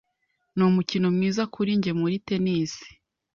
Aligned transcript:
Ni 0.55 0.63
umukino 0.69 1.07
mwiza 1.15 1.43
kuri 1.53 1.71
njye 1.77 1.91
muri 1.99 2.15
tennis. 2.27 2.73